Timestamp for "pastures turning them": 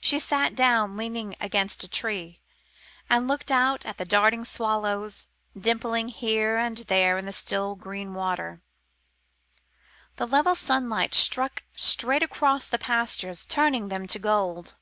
12.76-14.08